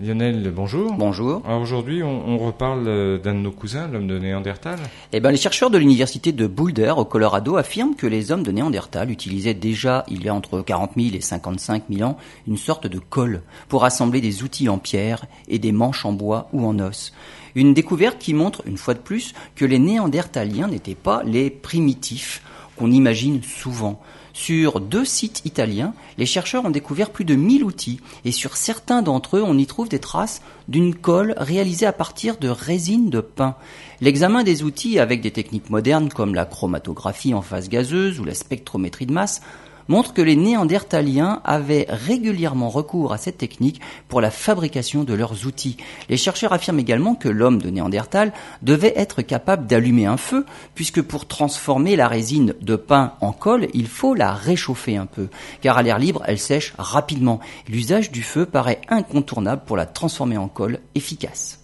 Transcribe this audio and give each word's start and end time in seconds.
Lionel, 0.00 0.50
bonjour. 0.50 0.92
Bonjour. 0.94 1.40
Aujourd'hui, 1.48 2.02
on, 2.02 2.28
on 2.28 2.38
reparle 2.38 2.88
euh, 2.88 3.16
d'un 3.16 3.32
de 3.32 3.38
nos 3.38 3.52
cousins, 3.52 3.86
l'homme 3.86 4.08
de 4.08 4.18
Néandertal. 4.18 4.80
Eh 5.12 5.20
ben, 5.20 5.30
les 5.30 5.36
chercheurs 5.36 5.70
de 5.70 5.78
l'université 5.78 6.32
de 6.32 6.48
Boulder 6.48 6.94
au 6.96 7.04
Colorado 7.04 7.56
affirment 7.56 7.94
que 7.94 8.08
les 8.08 8.32
hommes 8.32 8.42
de 8.42 8.50
Néandertal 8.50 9.08
utilisaient 9.12 9.54
déjà, 9.54 10.04
il 10.08 10.24
y 10.24 10.28
a 10.28 10.34
entre 10.34 10.62
40 10.62 10.92
000 10.96 11.14
et 11.14 11.20
55 11.20 11.84
000 11.88 12.10
ans, 12.10 12.16
une 12.48 12.56
sorte 12.56 12.88
de 12.88 12.98
colle 12.98 13.42
pour 13.68 13.84
assembler 13.84 14.20
des 14.20 14.42
outils 14.42 14.68
en 14.68 14.78
pierre 14.78 15.26
et 15.46 15.60
des 15.60 15.70
manches 15.70 16.04
en 16.04 16.12
bois 16.12 16.48
ou 16.52 16.66
en 16.66 16.76
os. 16.80 17.12
Une 17.54 17.72
découverte 17.72 18.18
qui 18.18 18.34
montre, 18.34 18.62
une 18.66 18.78
fois 18.78 18.94
de 18.94 18.98
plus, 18.98 19.32
que 19.54 19.64
les 19.64 19.78
Néandertaliens 19.78 20.66
n'étaient 20.66 20.96
pas 20.96 21.22
les 21.22 21.50
primitifs 21.50 22.42
qu'on 22.76 22.90
imagine 22.90 23.42
souvent. 23.42 24.00
Sur 24.32 24.80
deux 24.80 25.04
sites 25.04 25.42
italiens, 25.44 25.94
les 26.18 26.26
chercheurs 26.26 26.64
ont 26.64 26.70
découvert 26.70 27.10
plus 27.10 27.24
de 27.24 27.36
1000 27.36 27.62
outils 27.62 28.00
et 28.24 28.32
sur 28.32 28.56
certains 28.56 29.00
d'entre 29.00 29.36
eux, 29.36 29.44
on 29.46 29.56
y 29.56 29.66
trouve 29.66 29.88
des 29.88 30.00
traces 30.00 30.42
d'une 30.66 30.94
colle 30.94 31.34
réalisée 31.36 31.86
à 31.86 31.92
partir 31.92 32.36
de 32.36 32.48
résine 32.48 33.10
de 33.10 33.20
pin. 33.20 33.54
L'examen 34.00 34.42
des 34.42 34.64
outils 34.64 34.98
avec 34.98 35.20
des 35.20 35.30
techniques 35.30 35.70
modernes 35.70 36.08
comme 36.08 36.34
la 36.34 36.46
chromatographie 36.46 37.32
en 37.32 37.42
phase 37.42 37.68
gazeuse 37.68 38.18
ou 38.18 38.24
la 38.24 38.34
spectrométrie 38.34 39.06
de 39.06 39.12
masse 39.12 39.40
montre 39.88 40.14
que 40.14 40.22
les 40.22 40.36
Néandertaliens 40.36 41.40
avaient 41.44 41.86
régulièrement 41.88 42.68
recours 42.68 43.12
à 43.12 43.18
cette 43.18 43.38
technique 43.38 43.80
pour 44.08 44.20
la 44.20 44.30
fabrication 44.30 45.04
de 45.04 45.14
leurs 45.14 45.46
outils. 45.46 45.76
Les 46.08 46.16
chercheurs 46.16 46.52
affirment 46.52 46.80
également 46.80 47.14
que 47.14 47.28
l'homme 47.28 47.60
de 47.60 47.70
Néandertal 47.70 48.32
devait 48.62 48.94
être 48.96 49.22
capable 49.22 49.66
d'allumer 49.66 50.06
un 50.06 50.16
feu, 50.16 50.46
puisque 50.74 51.02
pour 51.02 51.26
transformer 51.26 51.96
la 51.96 52.08
résine 52.08 52.54
de 52.60 52.76
pain 52.76 53.14
en 53.20 53.32
colle, 53.32 53.68
il 53.74 53.86
faut 53.86 54.14
la 54.14 54.32
réchauffer 54.32 54.96
un 54.96 55.06
peu, 55.06 55.28
car 55.60 55.78
à 55.78 55.82
l'air 55.82 55.98
libre, 55.98 56.22
elle 56.26 56.38
sèche 56.38 56.74
rapidement. 56.78 57.40
L'usage 57.68 58.10
du 58.10 58.22
feu 58.22 58.46
paraît 58.46 58.80
incontournable 58.88 59.62
pour 59.66 59.76
la 59.76 59.86
transformer 59.86 60.36
en 60.36 60.48
colle 60.48 60.80
efficace. 60.94 61.63